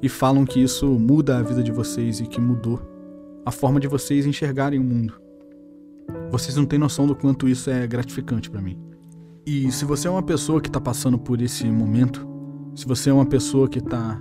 e 0.00 0.08
falam 0.08 0.46
que 0.46 0.62
isso 0.62 0.86
muda 0.86 1.36
a 1.36 1.42
vida 1.42 1.62
de 1.62 1.70
vocês 1.70 2.18
e 2.18 2.26
que 2.26 2.40
mudou 2.40 2.80
a 3.44 3.50
forma 3.50 3.78
de 3.78 3.88
vocês 3.88 4.24
enxergarem 4.24 4.80
o 4.80 4.84
mundo. 4.84 5.25
Vocês 6.30 6.56
não 6.56 6.66
têm 6.66 6.78
noção 6.78 7.06
do 7.06 7.14
quanto 7.14 7.48
isso 7.48 7.70
é 7.70 7.86
gratificante 7.86 8.50
para 8.50 8.60
mim. 8.60 8.78
E 9.46 9.70
se 9.70 9.84
você 9.84 10.08
é 10.08 10.10
uma 10.10 10.22
pessoa 10.22 10.60
que 10.60 10.68
está 10.68 10.80
passando 10.80 11.18
por 11.18 11.40
esse 11.40 11.64
momento, 11.66 12.26
se 12.74 12.84
você 12.86 13.10
é 13.10 13.12
uma 13.12 13.26
pessoa 13.26 13.68
que 13.68 13.78
está 13.78 14.20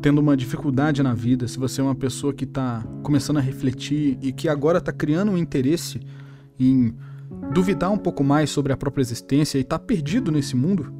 tendo 0.00 0.20
uma 0.20 0.36
dificuldade 0.36 1.02
na 1.02 1.12
vida, 1.12 1.46
se 1.46 1.58
você 1.58 1.80
é 1.80 1.84
uma 1.84 1.94
pessoa 1.94 2.32
que 2.32 2.44
está 2.44 2.82
começando 3.02 3.36
a 3.36 3.40
refletir 3.40 4.18
e 4.22 4.32
que 4.32 4.48
agora 4.48 4.78
está 4.78 4.92
criando 4.92 5.32
um 5.32 5.36
interesse 5.36 6.00
em 6.58 6.94
duvidar 7.52 7.90
um 7.90 7.98
pouco 7.98 8.24
mais 8.24 8.48
sobre 8.48 8.72
a 8.72 8.76
própria 8.76 9.02
existência 9.02 9.58
e 9.58 9.64
tá 9.64 9.78
perdido 9.78 10.32
nesse 10.32 10.56
mundo, 10.56 10.92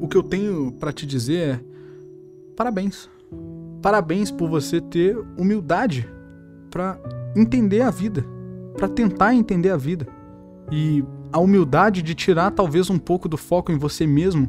o 0.00 0.06
que 0.06 0.16
eu 0.16 0.22
tenho 0.22 0.72
para 0.72 0.92
te 0.92 1.06
dizer 1.06 1.38
é 1.38 1.60
parabéns. 2.54 3.08
Parabéns 3.80 4.30
por 4.30 4.48
você 4.50 4.80
ter 4.80 5.16
humildade 5.38 6.08
para 6.70 7.00
entender 7.34 7.82
a 7.82 7.90
vida, 7.90 8.24
para 8.76 8.88
tentar 8.88 9.34
entender 9.34 9.70
a 9.70 9.76
vida. 9.76 10.06
E 10.70 11.04
a 11.32 11.38
humildade 11.38 12.02
de 12.02 12.14
tirar 12.14 12.50
talvez 12.50 12.90
um 12.90 12.98
pouco 12.98 13.28
do 13.28 13.36
foco 13.36 13.72
em 13.72 13.78
você 13.78 14.06
mesmo 14.06 14.48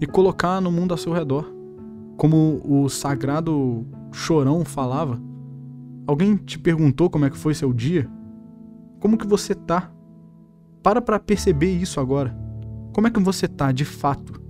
e 0.00 0.06
colocar 0.06 0.60
no 0.60 0.70
mundo 0.70 0.92
ao 0.92 0.98
seu 0.98 1.12
redor. 1.12 1.52
Como 2.16 2.60
o 2.64 2.88
sagrado 2.88 3.86
chorão 4.12 4.64
falava. 4.64 5.20
Alguém 6.06 6.36
te 6.36 6.58
perguntou 6.58 7.10
como 7.10 7.24
é 7.24 7.30
que 7.30 7.36
foi 7.36 7.54
seu 7.54 7.72
dia? 7.72 8.08
Como 9.00 9.18
que 9.18 9.26
você 9.26 9.54
tá? 9.54 9.90
Para 10.82 11.00
para 11.00 11.18
perceber 11.18 11.70
isso 11.70 11.98
agora. 11.98 12.36
Como 12.92 13.06
é 13.06 13.10
que 13.10 13.20
você 13.20 13.48
tá 13.48 13.72
de 13.72 13.84
fato? 13.84 14.40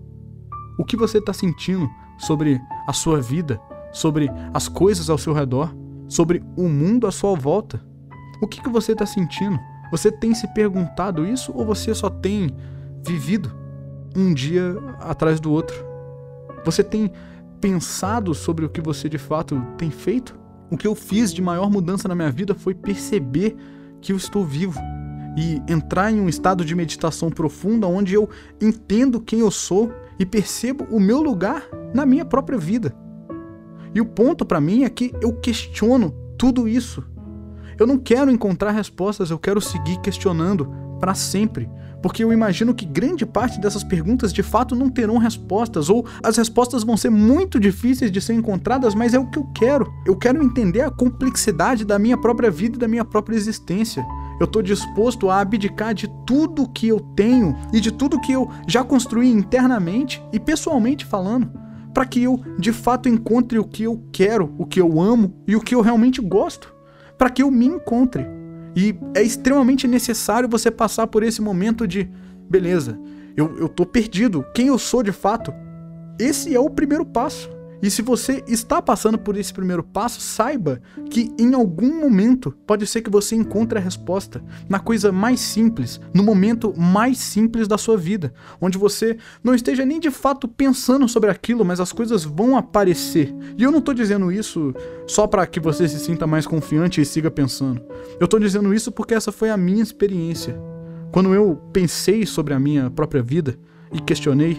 O 0.79 0.85
que 0.85 0.97
você 0.97 1.21
tá 1.21 1.33
sentindo 1.33 1.89
sobre 2.19 2.61
a 2.87 2.93
sua 2.93 3.21
vida, 3.21 3.61
sobre 3.93 4.29
as 4.53 4.69
coisas 4.69 5.09
ao 5.09 5.17
seu 5.17 5.33
redor, 5.33 5.75
sobre 6.09 6.43
o 6.57 6.69
mundo 6.69 7.07
à 7.07 7.13
sua 7.13 7.35
volta? 7.35 7.85
O 8.45 8.47
que 8.47 8.61
que 8.61 8.69
você 8.69 8.95
tá 8.95 9.07
sentindo? 9.07 9.59
Você 9.91 10.13
tem 10.13 10.35
se 10.35 10.47
perguntado 10.49 11.27
isso 11.27 11.51
ou 11.55 11.65
você 11.65 11.95
só 11.95 12.11
tem 12.11 12.55
vivido 13.03 13.51
um 14.15 14.35
dia 14.35 14.77
atrás 15.01 15.41
do 15.41 15.51
outro? 15.51 15.75
Você 16.63 16.85
tem 16.85 17.11
pensado 17.59 18.35
sobre 18.35 18.67
o 18.67 18.69
que 18.69 18.83
você 18.83 19.09
de 19.09 19.17
fato 19.17 19.59
tem 19.79 19.91
feito? 19.91 20.39
O 20.71 20.77
que 20.77 20.87
eu 20.87 20.95
fiz 20.95 21.33
de 21.33 21.41
maior 21.41 21.71
mudança 21.71 22.07
na 22.07 22.15
minha 22.15 22.31
vida 22.31 22.55
foi 22.55 22.75
perceber 22.75 23.57
que 23.99 24.13
eu 24.13 24.17
estou 24.19 24.45
vivo 24.45 24.79
e 25.39 25.63
entrar 25.67 26.13
em 26.13 26.21
um 26.21 26.29
estado 26.29 26.67
de 26.67 26.75
meditação 26.75 27.31
profunda 27.31 27.87
onde 27.87 28.13
eu 28.13 28.29
entendo 28.61 29.23
quem 29.23 29.41
eu 29.41 29.51
sou 29.51 29.91
e 30.19 30.27
percebo 30.27 30.87
o 30.91 31.01
meu 31.01 31.23
lugar 31.23 31.67
na 31.95 32.05
minha 32.05 32.27
própria 32.27 32.59
vida. 32.59 32.95
E 33.95 34.03
o 34.03 34.05
ponto 34.05 34.45
para 34.45 34.61
mim 34.61 34.85
é 34.85 34.91
que 34.91 35.15
eu 35.23 35.33
questiono 35.33 36.11
tudo 36.37 36.69
isso 36.69 37.03
eu 37.79 37.87
não 37.87 37.99
quero 37.99 38.31
encontrar 38.31 38.71
respostas, 38.71 39.31
eu 39.31 39.39
quero 39.39 39.61
seguir 39.61 40.01
questionando 40.01 40.69
para 41.01 41.15
sempre. 41.15 41.69
Porque 42.05 42.23
eu 42.23 42.31
imagino 42.31 42.75
que 42.75 42.85
grande 42.85 43.25
parte 43.25 43.59
dessas 43.59 43.83
perguntas 43.83 44.31
de 44.31 44.43
fato 44.43 44.77
não 44.77 44.91
terão 44.91 45.17
respostas, 45.17 45.89
ou 45.89 46.07
as 46.23 46.37
respostas 46.37 46.85
vão 46.85 46.99
ser 46.99 47.09
muito 47.09 47.59
difíceis 47.59 48.13
de 48.13 48.21
ser 48.21 48.35
encontradas, 48.35 48.95
mas 48.95 49.15
é 49.15 49.19
o 49.19 49.27
que 49.31 49.39
eu 49.39 49.47
quero. 49.55 49.91
Eu 50.05 50.15
quero 50.15 50.43
entender 50.43 50.83
a 50.83 50.91
complexidade 50.91 51.83
da 51.83 51.99
minha 51.99 52.19
própria 52.19 52.51
vida 52.51 52.77
e 52.77 52.79
da 52.79 52.87
minha 52.87 53.07
própria 53.07 53.37
existência. 53.37 54.05
Eu 54.39 54.45
estou 54.45 54.61
disposto 54.61 55.31
a 55.31 55.41
abdicar 55.41 55.95
de 55.95 56.07
tudo 56.27 56.69
que 56.69 56.89
eu 56.89 57.01
tenho 57.01 57.57
e 57.73 57.81
de 57.81 57.91
tudo 57.91 58.21
que 58.21 58.33
eu 58.33 58.51
já 58.69 58.85
construí 58.85 59.31
internamente 59.31 60.23
e 60.31 60.39
pessoalmente 60.39 61.07
falando, 61.07 61.51
para 61.95 62.05
que 62.05 62.23
eu 62.23 62.39
de 62.59 62.73
fato 62.73 63.09
encontre 63.09 63.59
o 63.59 63.65
que 63.65 63.85
eu 63.85 64.05
quero, 64.13 64.55
o 64.59 64.67
que 64.67 64.79
eu 64.79 65.01
amo 65.01 65.43
e 65.47 65.57
o 65.57 65.61
que 65.61 65.75
eu 65.75 65.81
realmente 65.81 66.21
gosto 66.21 66.74
para 67.19 67.31
que 67.31 67.43
eu 67.43 67.51
me 67.51 67.67
encontre. 67.67 68.27
E 68.77 68.97
é 69.15 69.23
extremamente 69.23 69.87
necessário 69.87 70.49
você 70.49 70.71
passar 70.71 71.07
por 71.07 71.23
esse 71.23 71.41
momento 71.41 71.87
de, 71.87 72.11
beleza, 72.49 72.99
eu, 73.37 73.57
eu 73.59 73.69
tô 73.69 73.87
perdido, 73.87 74.45
quem 74.55 74.67
eu 74.69 74.79
sou 74.79 75.03
de 75.03 75.13
fato? 75.13 75.53
Esse 76.19 76.55
é 76.55 76.61
o 76.61 76.71
primeiro 76.71 77.05
passo. 77.05 77.51
E 77.85 77.91
se 77.91 78.01
você 78.01 78.43
está 78.49 78.81
passando 78.81 79.19
por 79.19 79.37
esse 79.37 79.53
primeiro 79.53 79.83
passo, 79.83 80.19
saiba 80.19 80.81
que 81.11 81.31
em 81.39 81.53
algum 81.53 82.01
momento 82.01 82.51
pode 82.67 82.87
ser 82.87 83.03
que 83.03 83.11
você 83.11 83.37
encontre 83.37 83.79
a 83.79 83.83
resposta 83.83 84.43
na 84.71 84.79
coisa 84.79 85.13
mais 85.13 85.39
simples, 85.39 86.01
no 86.15 86.23
momento 86.23 86.73
mais 86.81 87.19
simples 87.19 87.69
da 87.69 87.77
sua 87.77 87.99
vida, 87.99 88.33
onde 88.59 88.79
você 88.79 89.19
não 89.43 89.55
esteja 89.55 89.85
nem 89.85 90.01
de 90.01 90.11
fato 90.11 90.49
pensando 90.49 91.07
sobre 91.07 91.29
aquilo, 91.29 91.63
mas 91.63 91.79
as 91.79 91.93
coisas 91.93 92.25
vão 92.25 92.57
aparecer. 92.57 93.35
E 93.59 93.63
eu 93.63 93.71
não 93.71 93.81
estou 93.81 93.93
dizendo 93.93 94.33
isso 94.33 94.75
só 95.07 95.27
para 95.27 95.47
que 95.47 95.61
você 95.61 95.87
se 95.87 96.01
sinta 96.01 96.27
mais 96.27 96.47
confiante 96.47 97.03
e 97.03 97.05
siga 97.05 97.31
pensando. 97.31 97.83
Eu 98.19 98.25
estou 98.25 98.41
dizendo 98.41 98.73
isso 98.73 98.91
porque 98.91 99.13
essa 99.13 99.31
foi 99.31 99.51
a 99.51 99.59
minha 99.59 99.83
experiência. 99.83 100.59
Quando 101.13 101.35
eu 101.35 101.61
pensei 101.71 102.25
sobre 102.25 102.55
a 102.55 102.59
minha 102.59 102.89
própria 102.89 103.23
vida 103.23 103.59
e 103.93 104.01
questionei, 104.01 104.59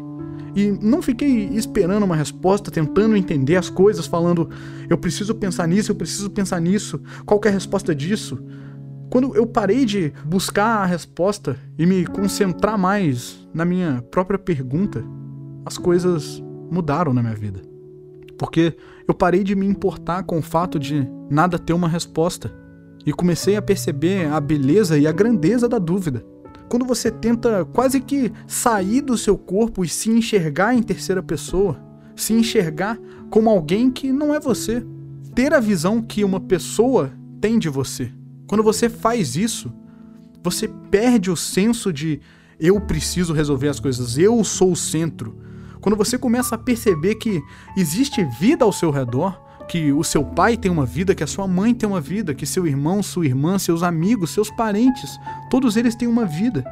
e 0.55 0.71
não 0.71 1.01
fiquei 1.01 1.50
esperando 1.50 2.03
uma 2.03 2.15
resposta, 2.15 2.71
tentando 2.71 3.17
entender 3.17 3.57
as 3.57 3.69
coisas, 3.69 4.07
falando, 4.07 4.50
eu 4.89 4.97
preciso 4.97 5.35
pensar 5.35 5.67
nisso, 5.67 5.91
eu 5.91 5.95
preciso 5.95 6.29
pensar 6.29 6.62
nisso, 6.62 7.01
qual 7.25 7.41
é 7.43 7.50
a 7.50 7.51
resposta 7.51 7.93
disso? 7.93 8.41
Quando 9.09 9.35
eu 9.35 9.45
parei 9.45 9.83
de 9.83 10.13
buscar 10.25 10.77
a 10.77 10.85
resposta 10.85 11.57
e 11.77 11.85
me 11.85 12.05
concentrar 12.05 12.77
mais 12.77 13.45
na 13.53 13.65
minha 13.65 14.01
própria 14.09 14.39
pergunta, 14.39 15.03
as 15.65 15.77
coisas 15.77 16.41
mudaram 16.71 17.13
na 17.13 17.21
minha 17.21 17.35
vida. 17.35 17.62
Porque 18.38 18.75
eu 19.07 19.13
parei 19.13 19.43
de 19.43 19.55
me 19.55 19.65
importar 19.65 20.24
com 20.24 20.38
o 20.38 20.41
fato 20.41 20.79
de 20.79 21.07
nada 21.29 21.59
ter 21.59 21.74
uma 21.74 21.88
resposta 21.88 22.51
e 23.05 23.12
comecei 23.12 23.55
a 23.55 23.62
perceber 23.62 24.27
a 24.27 24.39
beleza 24.39 24.97
e 24.97 25.05
a 25.05 25.12
grandeza 25.12 25.67
da 25.67 25.77
dúvida 25.77 26.25
quando 26.69 26.86
você 26.86 27.12
tenta 27.12 27.65
quase 27.65 28.00
que 28.00 28.31
sair 28.48 29.01
do 29.01 29.17
seu 29.17 29.38
corpo 29.38 29.84
e 29.84 29.89
se 29.89 30.10
enxergar 30.10 30.74
em 30.74 30.81
terceira 30.81 31.22
pessoa, 31.22 31.79
se 32.15 32.34
enxergar 32.34 32.98
como 33.29 33.50
alguém 33.50 33.91
que 33.91 34.12
não 34.12 34.34
é 34.34 34.39
você, 34.39 34.86
ter 35.34 35.53
a 35.53 35.60
visão 35.60 36.01
que 36.01 36.24
uma 36.24 36.39
pessoa 36.39 37.12
tem 37.41 37.60
de 37.60 37.69
você. 37.69 38.12
Quando 38.48 38.63
você 38.63 38.89
faz 38.89 39.36
isso, 39.36 39.72
você 40.43 40.67
perde 40.67 41.29
o 41.29 41.36
senso 41.36 41.91
de 41.91 42.22
eu 42.60 42.79
preciso 42.79 43.34
resolver 43.34 43.67
as 43.67 43.79
coisas, 43.79 44.17
eu 44.17 44.43
sou 44.43 44.72
o 44.72 44.75
centro. 44.75 45.38
Quando 45.81 45.95
você 45.95 46.17
começa 46.17 46.55
a 46.55 46.57
perceber 46.57 47.15
que 47.15 47.41
existe 47.77 48.24
vida 48.39 48.63
ao 48.63 48.72
seu 48.72 48.89
redor, 48.91 49.45
que 49.67 49.91
o 49.91 50.03
seu 50.03 50.24
pai 50.24 50.57
tem 50.57 50.72
uma 50.72 50.86
vida, 50.86 51.15
que 51.15 51.24
a 51.24 51.27
sua 51.27 51.48
mãe 51.48 51.74
tem 51.74 51.88
uma 51.88 52.01
vida, 52.01 52.34
que 52.34 52.45
seu 52.45 52.67
irmão, 52.67 53.01
sua 53.01 53.25
irmã, 53.25 53.57
seus 53.57 53.84
amigos, 53.84 54.31
seus 54.31 54.50
parentes, 54.51 55.19
todos 55.50 55.75
eles 55.75 55.95
têm 55.95 56.07
uma 56.07 56.25
vida. 56.25 56.63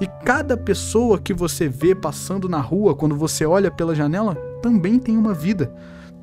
E 0.00 0.06
cada 0.24 0.56
pessoa 0.56 1.18
que 1.18 1.34
você 1.34 1.68
vê 1.68 1.94
passando 1.94 2.48
na 2.48 2.60
rua 2.60 2.94
quando 2.94 3.14
você 3.14 3.44
olha 3.44 3.70
pela 3.70 3.94
janela 3.94 4.34
também 4.62 4.98
tem 4.98 5.16
uma 5.16 5.34
vida, 5.34 5.74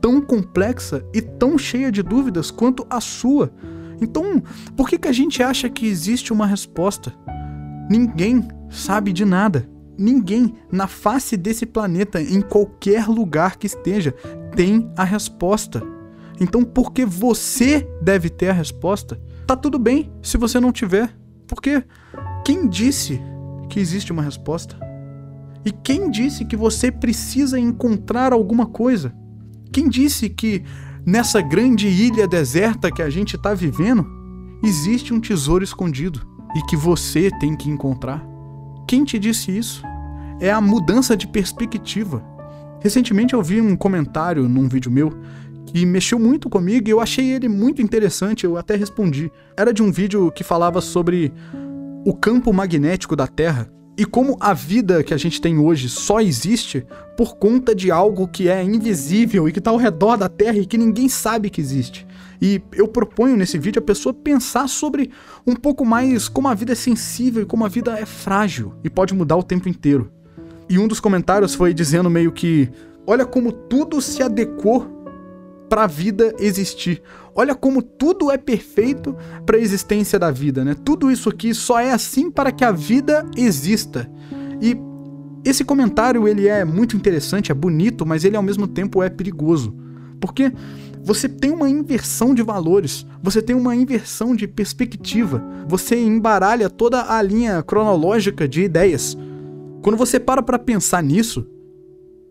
tão 0.01 0.19
complexa 0.19 1.05
e 1.13 1.21
tão 1.21 1.57
cheia 1.57 1.91
de 1.91 2.01
dúvidas 2.01 2.49
quanto 2.49 2.85
a 2.89 2.99
sua. 2.99 3.51
Então, 4.01 4.41
por 4.75 4.89
que, 4.89 4.97
que 4.97 5.07
a 5.07 5.11
gente 5.11 5.41
acha 5.41 5.69
que 5.69 5.87
existe 5.87 6.33
uma 6.33 6.45
resposta? 6.45 7.13
Ninguém 7.89 8.47
sabe 8.69 9.13
de 9.13 9.25
nada. 9.25 9.69
Ninguém 9.97 10.53
na 10.71 10.87
face 10.87 11.35
desse 11.35 11.65
planeta, 11.65 12.21
em 12.21 12.41
qualquer 12.41 13.07
lugar 13.07 13.57
que 13.57 13.65
esteja, 13.65 14.13
tem 14.55 14.91
a 14.95 15.03
resposta. 15.03 15.96
Então, 16.39 16.63
porque 16.63 17.05
você 17.05 17.87
deve 18.01 18.29
ter 18.29 18.49
a 18.49 18.53
resposta, 18.53 19.19
tá 19.45 19.55
tudo 19.55 19.79
bem 19.79 20.11
se 20.21 20.37
você 20.37 20.59
não 20.59 20.71
tiver. 20.71 21.15
Porque 21.47 21.83
quem 22.45 22.67
disse 22.67 23.19
que 23.69 23.79
existe 23.79 24.11
uma 24.11 24.21
resposta? 24.21 24.77
E 25.65 25.71
quem 25.71 26.09
disse 26.09 26.45
que 26.45 26.55
você 26.55 26.91
precisa 26.91 27.59
encontrar 27.59 28.33
alguma 28.33 28.65
coisa? 28.65 29.13
Quem 29.71 29.89
disse 29.89 30.29
que 30.29 30.63
nessa 31.05 31.41
grande 31.41 31.87
ilha 31.87 32.27
deserta 32.27 32.91
que 32.91 33.01
a 33.01 33.09
gente 33.09 33.35
está 33.35 33.53
vivendo 33.53 34.05
existe 34.63 35.13
um 35.13 35.19
tesouro 35.19 35.63
escondido 35.63 36.25
e 36.55 36.61
que 36.63 36.77
você 36.77 37.29
tem 37.39 37.55
que 37.55 37.69
encontrar? 37.69 38.25
Quem 38.87 39.03
te 39.03 39.19
disse 39.19 39.55
isso? 39.55 39.83
É 40.39 40.51
a 40.51 40.61
mudança 40.61 41.17
de 41.17 41.27
perspectiva. 41.27 42.23
Recentemente 42.79 43.33
eu 43.33 43.43
vi 43.43 43.59
um 43.59 43.75
comentário 43.75 44.47
num 44.47 44.69
vídeo 44.69 44.91
meu 44.91 45.11
que 45.67 45.85
mexeu 45.85 46.17
muito 46.17 46.49
comigo 46.49 46.87
e 46.87 46.91
eu 46.91 47.01
achei 47.01 47.29
ele 47.29 47.49
muito 47.49 47.81
interessante, 47.81 48.45
eu 48.45 48.57
até 48.57 48.75
respondi. 48.75 49.29
Era 49.55 49.73
de 49.73 49.83
um 49.83 49.91
vídeo 49.91 50.31
que 50.31 50.43
falava 50.43 50.81
sobre 50.81 51.31
o 52.05 52.13
campo 52.13 52.53
magnético 52.53 53.15
da 53.15 53.27
Terra 53.27 53.69
e 53.97 54.05
como 54.05 54.37
a 54.39 54.53
vida 54.53 55.03
que 55.03 55.13
a 55.13 55.17
gente 55.17 55.41
tem 55.41 55.57
hoje 55.57 55.89
só 55.89 56.21
existe 56.21 56.85
por 57.17 57.35
conta 57.35 57.75
de 57.75 57.91
algo 57.91 58.27
que 58.27 58.47
é 58.47 58.63
invisível 58.63 59.49
e 59.49 59.51
que 59.51 59.59
está 59.59 59.71
ao 59.71 59.77
redor 59.77 60.15
da 60.15 60.29
Terra 60.29 60.57
e 60.57 60.65
que 60.65 60.77
ninguém 60.77 61.09
sabe 61.09 61.49
que 61.49 61.59
existe. 61.59 62.07
E 62.39 62.61
eu 62.73 62.87
proponho 62.87 63.35
nesse 63.35 63.57
vídeo 63.57 63.79
a 63.79 63.85
pessoa 63.85 64.13
pensar 64.13 64.69
sobre 64.69 65.09
um 65.45 65.55
pouco 65.55 65.83
mais 65.83 66.29
como 66.29 66.47
a 66.47 66.53
vida 66.53 66.73
é 66.73 66.75
sensível 66.75 67.41
e 67.41 67.45
como 67.45 67.65
a 67.65 67.67
vida 67.67 67.97
é 67.97 68.05
frágil 68.05 68.73
e 68.83 68.89
pode 68.89 69.13
mudar 69.13 69.35
o 69.35 69.43
tempo 69.43 69.67
inteiro. 69.67 70.11
E 70.69 70.77
um 70.77 70.87
dos 70.87 70.99
comentários 70.99 71.55
foi 71.55 71.73
dizendo 71.73 72.09
meio 72.09 72.31
que: 72.31 72.69
olha 73.05 73.25
como 73.25 73.51
tudo 73.51 73.99
se 73.99 74.21
adequou 74.21 74.96
para 75.69 75.83
a 75.83 75.87
vida 75.87 76.33
existir. 76.39 77.01
Olha 77.35 77.53
como 77.53 77.81
tudo 77.81 78.31
é 78.31 78.37
perfeito 78.37 79.15
para 79.45 79.57
a 79.57 79.59
existência 79.59 80.17
da 80.17 80.31
vida, 80.31 80.63
né? 80.63 80.75
Tudo 80.83 81.11
isso 81.11 81.29
aqui 81.29 81.53
só 81.53 81.79
é 81.79 81.91
assim 81.91 82.31
para 82.31 82.51
que 82.51 82.63
a 82.63 82.71
vida 82.71 83.25
exista. 83.35 84.09
E 84.61 84.75
esse 85.45 85.63
comentário 85.63 86.27
ele 86.27 86.47
é 86.47 86.65
muito 86.65 86.95
interessante, 86.95 87.51
é 87.51 87.55
bonito, 87.55 88.05
mas 88.05 88.25
ele 88.25 88.35
ao 88.35 88.43
mesmo 88.43 88.67
tempo 88.67 89.03
é 89.03 89.09
perigoso. 89.09 89.75
Porque 90.19 90.51
você 91.03 91.29
tem 91.29 91.51
uma 91.51 91.69
inversão 91.69 92.35
de 92.35 92.41
valores, 92.41 93.05
você 93.21 93.41
tem 93.41 93.55
uma 93.55 93.75
inversão 93.75 94.35
de 94.35 94.47
perspectiva, 94.47 95.41
você 95.67 95.95
embaralha 95.95 96.69
toda 96.69 97.13
a 97.13 97.21
linha 97.21 97.63
cronológica 97.63 98.47
de 98.47 98.63
ideias. 98.63 99.17
Quando 99.81 99.95
você 99.95 100.19
para 100.19 100.41
para 100.41 100.59
pensar 100.59 101.01
nisso, 101.01 101.47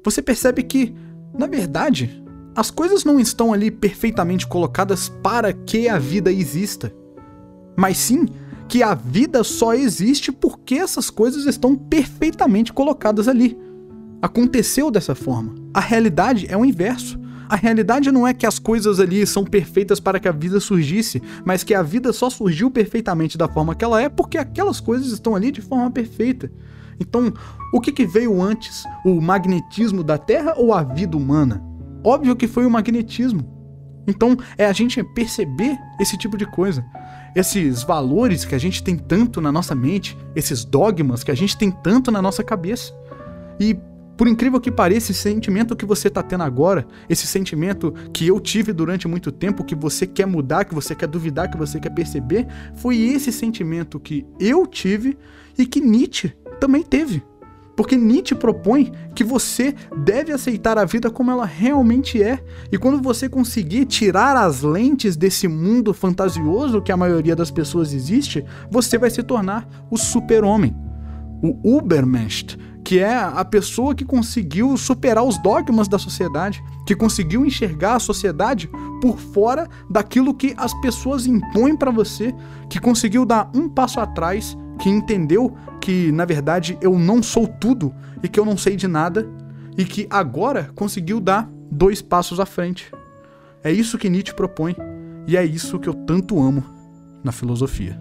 você 0.04 0.20
percebe 0.20 0.62
que, 0.62 0.94
na 1.32 1.46
verdade, 1.46 2.22
as 2.56 2.70
coisas 2.70 3.04
não 3.04 3.20
estão 3.20 3.52
ali 3.52 3.70
perfeitamente 3.70 4.46
colocadas 4.46 5.10
para 5.22 5.52
que 5.52 5.88
a 5.88 5.98
vida 5.98 6.32
exista, 6.32 6.90
mas 7.76 7.98
sim 7.98 8.26
que 8.66 8.82
a 8.82 8.94
vida 8.94 9.44
só 9.44 9.74
existe 9.74 10.32
porque 10.32 10.76
essas 10.76 11.10
coisas 11.10 11.44
estão 11.44 11.76
perfeitamente 11.76 12.72
colocadas 12.72 13.28
ali. 13.28 13.56
Aconteceu 14.22 14.90
dessa 14.90 15.14
forma. 15.14 15.54
A 15.72 15.80
realidade 15.80 16.46
é 16.48 16.56
o 16.56 16.64
inverso. 16.64 17.20
A 17.48 17.54
realidade 17.54 18.10
não 18.10 18.26
é 18.26 18.34
que 18.34 18.46
as 18.46 18.58
coisas 18.58 18.98
ali 18.98 19.24
são 19.24 19.44
perfeitas 19.44 20.00
para 20.00 20.18
que 20.18 20.26
a 20.26 20.32
vida 20.32 20.58
surgisse, 20.58 21.22
mas 21.44 21.62
que 21.62 21.74
a 21.74 21.82
vida 21.82 22.12
só 22.12 22.28
surgiu 22.28 22.70
perfeitamente 22.70 23.38
da 23.38 23.46
forma 23.46 23.74
que 23.74 23.84
ela 23.84 24.02
é 24.02 24.08
porque 24.08 24.38
aquelas 24.38 24.80
coisas 24.80 25.12
estão 25.12 25.36
ali 25.36 25.52
de 25.52 25.60
forma 25.60 25.90
perfeita. 25.90 26.50
Então, 26.98 27.32
o 27.72 27.80
que, 27.80 27.92
que 27.92 28.06
veio 28.06 28.42
antes? 28.42 28.82
O 29.04 29.20
magnetismo 29.20 30.02
da 30.02 30.16
Terra 30.16 30.54
ou 30.56 30.72
a 30.72 30.82
vida 30.82 31.16
humana? 31.16 31.65
Óbvio 32.06 32.36
que 32.36 32.46
foi 32.46 32.64
o 32.64 32.70
magnetismo. 32.70 33.44
Então, 34.06 34.36
é 34.56 34.64
a 34.64 34.72
gente 34.72 35.02
perceber 35.02 35.76
esse 35.98 36.16
tipo 36.16 36.36
de 36.36 36.46
coisa. 36.46 36.84
Esses 37.34 37.82
valores 37.82 38.44
que 38.44 38.54
a 38.54 38.58
gente 38.58 38.80
tem 38.80 38.96
tanto 38.96 39.40
na 39.40 39.50
nossa 39.50 39.74
mente, 39.74 40.16
esses 40.32 40.64
dogmas 40.64 41.24
que 41.24 41.32
a 41.32 41.34
gente 41.34 41.58
tem 41.58 41.68
tanto 41.68 42.12
na 42.12 42.22
nossa 42.22 42.44
cabeça. 42.44 42.94
E 43.58 43.76
por 44.16 44.28
incrível 44.28 44.60
que 44.60 44.70
pareça, 44.70 45.10
esse 45.10 45.20
sentimento 45.20 45.74
que 45.74 45.84
você 45.84 46.06
está 46.06 46.22
tendo 46.22 46.44
agora, 46.44 46.86
esse 47.08 47.26
sentimento 47.26 47.92
que 48.14 48.28
eu 48.28 48.38
tive 48.38 48.72
durante 48.72 49.08
muito 49.08 49.32
tempo, 49.32 49.64
que 49.64 49.74
você 49.74 50.06
quer 50.06 50.28
mudar, 50.28 50.64
que 50.64 50.76
você 50.76 50.94
quer 50.94 51.08
duvidar, 51.08 51.50
que 51.50 51.58
você 51.58 51.80
quer 51.80 51.90
perceber, 51.90 52.46
foi 52.76 52.98
esse 52.98 53.32
sentimento 53.32 53.98
que 53.98 54.24
eu 54.38 54.64
tive 54.64 55.18
e 55.58 55.66
que 55.66 55.80
Nietzsche 55.80 56.32
também 56.60 56.84
teve. 56.84 57.20
Porque 57.76 57.94
Nietzsche 57.94 58.34
propõe 58.34 58.90
que 59.14 59.22
você 59.22 59.74
deve 59.96 60.32
aceitar 60.32 60.78
a 60.78 60.84
vida 60.84 61.10
como 61.10 61.30
ela 61.30 61.44
realmente 61.44 62.22
é. 62.22 62.42
E 62.72 62.78
quando 62.78 63.02
você 63.02 63.28
conseguir 63.28 63.84
tirar 63.84 64.34
as 64.36 64.62
lentes 64.62 65.14
desse 65.16 65.46
mundo 65.46 65.92
fantasioso 65.92 66.80
que 66.80 66.90
a 66.90 66.96
maioria 66.96 67.36
das 67.36 67.50
pessoas 67.50 67.92
existe, 67.92 68.44
você 68.70 68.96
vai 68.96 69.10
se 69.10 69.22
tornar 69.22 69.68
o 69.90 69.98
super-homem, 69.98 70.74
o 71.42 71.76
Ubermensch, 71.76 72.56
que 72.82 73.00
é 73.00 73.16
a 73.16 73.44
pessoa 73.44 73.96
que 73.96 74.04
conseguiu 74.04 74.76
superar 74.76 75.24
os 75.24 75.36
dogmas 75.42 75.88
da 75.88 75.98
sociedade, 75.98 76.62
que 76.86 76.94
conseguiu 76.94 77.44
enxergar 77.44 77.96
a 77.96 77.98
sociedade 77.98 78.70
por 79.02 79.18
fora 79.18 79.68
daquilo 79.90 80.32
que 80.32 80.54
as 80.56 80.72
pessoas 80.80 81.26
impõem 81.26 81.76
para 81.76 81.90
você, 81.90 82.32
que 82.70 82.78
conseguiu 82.78 83.26
dar 83.26 83.50
um 83.52 83.68
passo 83.68 83.98
atrás, 83.98 84.56
que 84.78 84.88
entendeu 84.88 85.56
que 85.80 86.10
na 86.12 86.24
verdade 86.24 86.76
eu 86.80 86.98
não 86.98 87.22
sou 87.22 87.46
tudo 87.46 87.94
e 88.22 88.28
que 88.28 88.40
eu 88.40 88.44
não 88.44 88.56
sei 88.56 88.76
de 88.76 88.88
nada, 88.88 89.28
e 89.76 89.84
que 89.84 90.06
agora 90.08 90.70
conseguiu 90.74 91.20
dar 91.20 91.48
dois 91.70 92.00
passos 92.00 92.40
à 92.40 92.46
frente. 92.46 92.90
É 93.62 93.70
isso 93.70 93.98
que 93.98 94.08
Nietzsche 94.08 94.34
propõe, 94.34 94.74
e 95.26 95.36
é 95.36 95.44
isso 95.44 95.78
que 95.78 95.88
eu 95.88 95.94
tanto 95.94 96.40
amo 96.40 96.64
na 97.22 97.32
filosofia. 97.32 98.00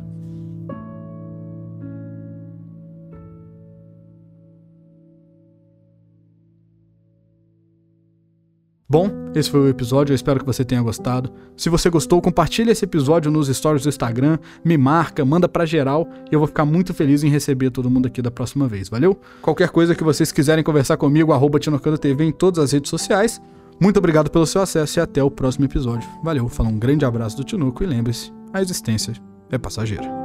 Bom, 8.88 9.25
esse 9.40 9.50
foi 9.50 9.60
o 9.60 9.68
episódio, 9.68 10.14
eu 10.14 10.16
espero 10.16 10.40
que 10.40 10.46
você 10.46 10.64
tenha 10.64 10.82
gostado. 10.82 11.32
Se 11.58 11.70
você 11.70 11.90
gostou, 11.90 12.22
compartilhe 12.22 12.72
esse 12.72 12.86
episódio 12.86 13.30
nos 13.30 13.48
stories 13.48 13.84
do 13.84 13.90
Instagram, 13.90 14.38
me 14.64 14.78
marca, 14.78 15.26
manda 15.26 15.48
pra 15.48 15.66
geral 15.66 16.08
e 16.32 16.34
eu 16.34 16.40
vou 16.40 16.48
ficar 16.48 16.66
muito 16.66 16.94
feliz 16.94 17.24
em 17.24 17.30
receber 17.30 17.70
todo 17.70 17.90
mundo 17.90 18.08
aqui 18.08 18.22
da 18.22 18.32
próxima 18.32 18.68
vez, 18.68 18.88
valeu? 18.90 19.20
Qualquer 19.42 19.70
coisa 19.70 19.94
que 19.94 20.04
vocês 20.04 20.32
quiserem 20.32 20.64
conversar 20.64 20.98
comigo, 20.98 21.34
arroba 21.34 21.60
TV 21.60 22.24
em 22.24 22.32
todas 22.32 22.64
as 22.64 22.72
redes 22.72 22.90
sociais. 22.90 23.42
Muito 23.80 23.98
obrigado 23.98 24.30
pelo 24.30 24.46
seu 24.46 24.62
acesso 24.62 25.00
e 25.00 25.02
até 25.02 25.22
o 25.22 25.30
próximo 25.30 25.66
episódio. 25.66 26.08
Valeu, 26.24 26.48
fala 26.48 26.70
um 26.70 26.80
grande 26.80 27.04
abraço 27.04 27.36
do 27.36 27.44
Tinuco 27.44 27.84
e 27.84 27.88
lembre-se, 27.88 28.32
a 28.54 28.62
existência 28.62 29.14
é 29.52 29.58
passageira. 29.58 30.25